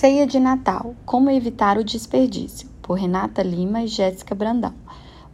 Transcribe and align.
Ceia 0.00 0.26
de 0.26 0.40
Natal: 0.40 0.94
Como 1.04 1.28
evitar 1.28 1.76
o 1.76 1.84
desperdício, 1.84 2.66
por 2.80 2.94
Renata 2.94 3.42
Lima 3.42 3.82
e 3.82 3.86
Jéssica 3.86 4.34
Brandão. 4.34 4.72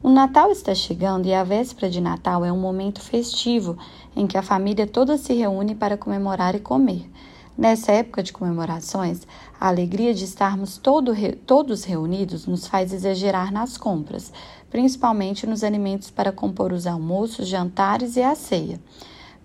O 0.02 0.10
Natal 0.10 0.50
está 0.50 0.74
chegando 0.74 1.26
e 1.26 1.32
a 1.32 1.44
véspera 1.44 1.88
de 1.88 2.00
Natal 2.00 2.44
é 2.44 2.50
um 2.50 2.58
momento 2.58 3.00
festivo 3.00 3.78
em 4.16 4.26
que 4.26 4.36
a 4.36 4.42
família 4.42 4.84
toda 4.84 5.16
se 5.16 5.32
reúne 5.34 5.76
para 5.76 5.96
comemorar 5.96 6.56
e 6.56 6.58
comer. 6.58 7.08
Nessa 7.56 7.92
época 7.92 8.24
de 8.24 8.32
comemorações, 8.32 9.24
a 9.60 9.68
alegria 9.68 10.12
de 10.12 10.24
estarmos 10.24 10.78
todo, 10.78 11.12
todos 11.46 11.84
reunidos 11.84 12.44
nos 12.44 12.66
faz 12.66 12.92
exagerar 12.92 13.52
nas 13.52 13.76
compras, 13.76 14.32
principalmente 14.68 15.46
nos 15.46 15.62
alimentos 15.62 16.10
para 16.10 16.32
compor 16.32 16.72
os 16.72 16.88
almoços, 16.88 17.46
jantares 17.46 18.16
e 18.16 18.20
a 18.20 18.34
ceia. 18.34 18.80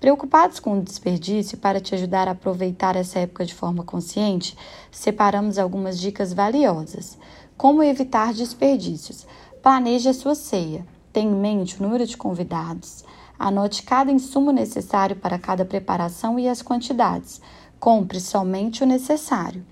Preocupados 0.01 0.59
com 0.59 0.79
o 0.79 0.81
desperdício, 0.81 1.59
para 1.59 1.79
te 1.79 1.93
ajudar 1.93 2.27
a 2.27 2.31
aproveitar 2.31 2.95
essa 2.95 3.19
época 3.19 3.45
de 3.45 3.53
forma 3.53 3.83
consciente, 3.83 4.57
separamos 4.89 5.59
algumas 5.59 5.99
dicas 5.99 6.33
valiosas. 6.33 7.19
Como 7.55 7.83
evitar 7.83 8.33
desperdícios? 8.33 9.27
Planeje 9.61 10.09
a 10.09 10.13
sua 10.15 10.33
ceia. 10.33 10.83
Tenha 11.13 11.31
em 11.31 11.35
mente 11.35 11.79
o 11.79 11.83
número 11.83 12.07
de 12.07 12.17
convidados. 12.17 13.05
Anote 13.37 13.83
cada 13.83 14.11
insumo 14.11 14.51
necessário 14.51 15.15
para 15.15 15.37
cada 15.37 15.65
preparação 15.65 16.39
e 16.39 16.49
as 16.49 16.63
quantidades. 16.63 17.39
Compre 17.79 18.19
somente 18.19 18.83
o 18.83 18.87
necessário. 18.87 19.63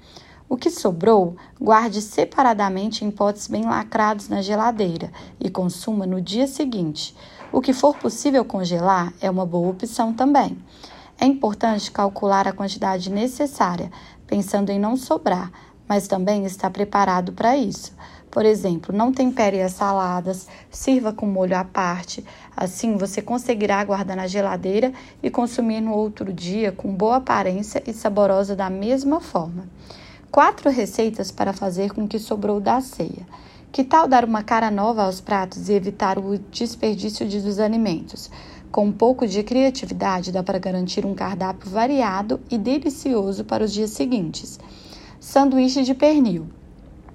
O 0.52 0.58
que 0.58 0.71
sobrou, 0.71 1.35
guarde 1.62 2.02
separadamente 2.02 3.05
em 3.05 3.12
potes 3.12 3.48
bem 3.48 3.66
lacrados 3.66 4.27
na 4.27 4.41
geladeira 4.41 5.12
e 5.40 5.48
consuma 5.48 6.07
no 6.07 6.20
dia 6.20 6.48
seguinte. 6.48 7.16
O 7.52 7.62
que 7.62 7.71
for 7.71 7.95
possível 7.95 8.44
congelar 8.44 9.13
é 9.21 9.30
uma 9.30 9.45
boa 9.45 9.70
opção 9.70 10.12
também. 10.12 10.57
É 11.21 11.26
importante 11.26 11.91
calcular 11.91 12.48
a 12.48 12.52
quantidade 12.52 13.12
necessária, 13.12 13.91
pensando 14.26 14.71
em 14.71 14.80
não 14.80 14.98
sobrar, 14.98 15.52
mas 15.88 16.07
também 16.07 16.43
estar 16.45 16.71
preparado 16.71 17.31
para 17.31 17.55
isso. 17.55 17.93
Por 18.31 18.43
exemplo, 18.43 18.95
não 18.95 19.12
tempere 19.12 19.62
as 19.62 19.74
saladas, 19.74 20.48
sirva 20.71 21.13
com 21.13 21.27
molho 21.27 21.57
à 21.57 21.63
parte. 21.63 22.26
Assim 22.57 22.98
você 22.98 23.21
conseguirá 23.21 23.84
guardar 23.84 24.18
na 24.18 24.26
geladeira 24.26 24.91
e 25.21 25.29
consumir 25.29 25.79
no 25.79 25.93
outro 25.93 26.34
dia 26.34 26.71
com 26.71 26.91
boa 26.91 27.18
aparência 27.18 27.84
e 27.85 27.93
saborosa 27.93 28.55
da 28.55 28.68
mesma 28.68 29.21
forma. 29.21 29.68
Quatro 30.32 30.70
receitas 30.70 31.32
para 31.32 31.54
fazer 31.54 31.91
com 31.91 32.04
o 32.04 32.08
que 32.08 32.20
sobrou 32.20 32.60
da 32.60 32.80
ceia. 32.82 33.26
Que 33.72 33.84
tal 33.84 34.08
dar 34.08 34.24
uma 34.24 34.44
cara 34.44 34.70
nova 34.70 35.04
aos 35.04 35.20
pratos 35.20 35.70
e 35.70 35.74
evitar 35.74 36.20
o 36.20 36.38
desperdício 36.38 37.27
dos 37.27 37.58
alimentos? 37.58 38.30
Com 38.71 38.86
um 38.86 38.91
pouco 38.91 39.27
de 39.27 39.41
criatividade, 39.41 40.32
dá 40.32 40.44
para 40.44 40.60
garantir 40.60 41.04
um 41.04 41.16
cardápio 41.16 41.71
variado 41.71 42.40
e 42.48 42.60
delicioso 42.60 43.44
para 43.44 43.63
os 43.63 43.74
dias 43.74 43.90
seguintes. 43.90 44.60
Sanduíche 45.20 45.82
de 45.82 45.96
pernil. 45.96 46.46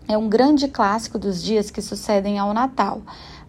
É 0.08 0.18
um 0.18 0.28
grande 0.28 0.66
clássico 0.66 1.16
dos 1.16 1.40
dias 1.40 1.70
que 1.70 1.80
sucedem 1.80 2.40
ao 2.40 2.52
Natal. 2.52 3.00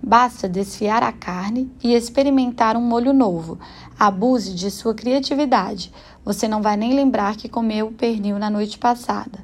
Basta 0.08 0.48
desfiar 0.48 1.02
a 1.02 1.12
carne 1.12 1.68
e 1.84 1.96
experimentar 1.96 2.78
um 2.78 2.82
molho 2.82 3.12
novo. 3.12 3.58
Abuse 4.00 4.54
de 4.54 4.70
sua 4.70 4.94
criatividade. 4.94 5.92
Você 6.24 6.48
não 6.48 6.62
vai 6.62 6.78
nem 6.78 6.94
lembrar 6.94 7.36
que 7.36 7.50
comeu 7.50 7.92
pernil 7.92 8.38
na 8.38 8.48
noite 8.48 8.78
passada. 8.78 9.44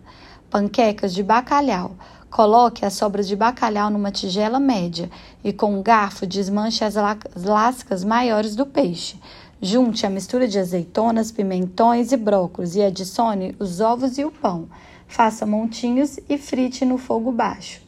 Panquecas 0.51 1.15
de 1.15 1.23
bacalhau. 1.23 1.95
Coloque 2.29 2.85
as 2.85 2.93
sobras 2.93 3.27
de 3.27 3.35
bacalhau 3.35 3.89
numa 3.89 4.11
tigela 4.11 4.59
média 4.59 5.09
e 5.43 5.51
com 5.51 5.79
um 5.79 5.81
garfo 5.81 6.27
desmanche 6.27 6.85
as 6.85 6.93
lascas 7.43 8.03
maiores 8.03 8.55
do 8.55 8.67
peixe. 8.67 9.19
Junte 9.59 10.05
a 10.05 10.11
mistura 10.11 10.47
de 10.47 10.59
azeitonas, 10.59 11.31
pimentões 11.31 12.11
e 12.11 12.17
brócolis 12.17 12.75
e 12.75 12.83
adicione 12.83 13.55
os 13.57 13.79
ovos 13.79 14.19
e 14.19 14.23
o 14.23 14.29
pão. 14.29 14.69
Faça 15.07 15.43
montinhos 15.43 16.19
e 16.29 16.37
frite 16.37 16.85
no 16.85 16.99
fogo 16.99 17.31
baixo. 17.31 17.81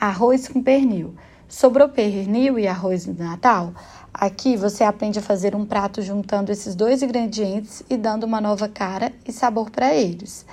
Arroz 0.00 0.48
com 0.48 0.62
pernil. 0.62 1.14
Sobrou 1.48 1.88
pernil 1.88 2.58
e 2.58 2.66
arroz 2.66 3.06
no 3.06 3.14
Natal? 3.14 3.72
Aqui 4.12 4.56
você 4.56 4.82
aprende 4.82 5.20
a 5.20 5.22
fazer 5.22 5.54
um 5.54 5.64
prato 5.64 6.02
juntando 6.02 6.50
esses 6.50 6.74
dois 6.74 7.02
ingredientes 7.02 7.84
e 7.88 7.96
dando 7.96 8.24
uma 8.24 8.40
nova 8.40 8.68
cara 8.68 9.12
e 9.24 9.32
sabor 9.32 9.70
para 9.70 9.94
eles. 9.94 10.44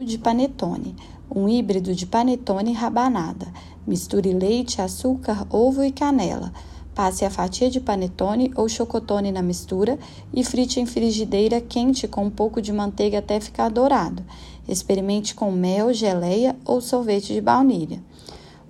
De 0.00 0.16
panetone, 0.16 0.96
um 1.30 1.46
híbrido 1.46 1.94
de 1.94 2.06
panetone 2.06 2.70
e 2.70 2.74
rabanada. 2.74 3.48
Misture 3.86 4.32
leite, 4.32 4.80
açúcar, 4.80 5.46
ovo 5.50 5.84
e 5.84 5.92
canela. 5.92 6.50
Passe 6.94 7.26
a 7.26 7.30
fatia 7.30 7.70
de 7.70 7.80
panetone 7.80 8.50
ou 8.56 8.66
chocotone 8.66 9.30
na 9.30 9.42
mistura 9.42 9.98
e 10.32 10.42
frite 10.42 10.80
em 10.80 10.86
frigideira 10.86 11.60
quente 11.60 12.08
com 12.08 12.24
um 12.24 12.30
pouco 12.30 12.62
de 12.62 12.72
manteiga 12.72 13.18
até 13.18 13.40
ficar 13.40 13.68
dourado. 13.68 14.24
Experimente 14.66 15.34
com 15.34 15.52
mel, 15.52 15.92
geleia 15.92 16.56
ou 16.64 16.80
sorvete 16.80 17.34
de 17.34 17.42
baunilha. 17.42 18.02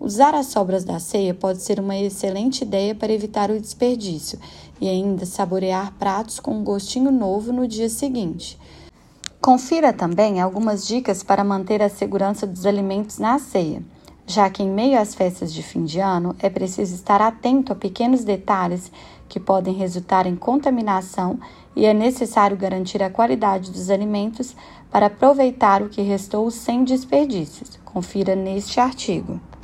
Usar 0.00 0.34
as 0.34 0.46
sobras 0.46 0.82
da 0.82 0.98
ceia 0.98 1.34
pode 1.34 1.60
ser 1.60 1.78
uma 1.78 1.94
excelente 1.94 2.62
ideia 2.62 2.94
para 2.94 3.12
evitar 3.12 3.50
o 3.50 3.60
desperdício 3.60 4.38
e 4.80 4.88
ainda 4.88 5.26
saborear 5.26 5.92
pratos 5.98 6.40
com 6.40 6.52
um 6.52 6.64
gostinho 6.64 7.10
novo 7.10 7.52
no 7.52 7.68
dia 7.68 7.90
seguinte. 7.90 8.58
Confira 9.42 9.92
também 9.92 10.40
algumas 10.40 10.86
dicas 10.86 11.22
para 11.22 11.44
manter 11.44 11.82
a 11.82 11.90
segurança 11.90 12.46
dos 12.46 12.64
alimentos 12.64 13.18
na 13.18 13.38
ceia, 13.38 13.82
já 14.26 14.48
que 14.48 14.62
em 14.62 14.70
meio 14.70 14.98
às 14.98 15.14
festas 15.14 15.52
de 15.52 15.62
fim 15.62 15.84
de 15.84 16.00
ano 16.00 16.34
é 16.38 16.48
preciso 16.48 16.94
estar 16.94 17.20
atento 17.20 17.70
a 17.70 17.76
pequenos 17.76 18.24
detalhes 18.24 18.90
que 19.28 19.38
podem 19.38 19.74
resultar 19.74 20.26
em 20.26 20.34
contaminação 20.34 21.38
e 21.76 21.84
é 21.84 21.92
necessário 21.92 22.56
garantir 22.56 23.02
a 23.02 23.10
qualidade 23.10 23.70
dos 23.70 23.90
alimentos 23.90 24.56
para 24.90 25.06
aproveitar 25.06 25.82
o 25.82 25.90
que 25.90 26.00
restou 26.00 26.50
sem 26.50 26.84
desperdícios. 26.84 27.78
Confira 27.84 28.34
neste 28.34 28.80
artigo. 28.80 29.38